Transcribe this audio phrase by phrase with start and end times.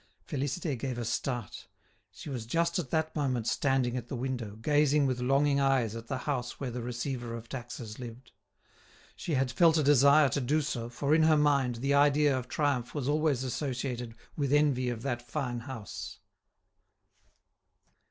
[0.27, 1.67] Félicité gave a start.
[2.09, 6.07] She was just at that moment standing at the window, gazing with longing eyes at
[6.07, 8.31] the house where the receiver of taxes lived.
[9.15, 12.47] She had felt a desire to do so, for in her mind the idea of
[12.47, 16.17] triumph was always associated with envy of that fine house.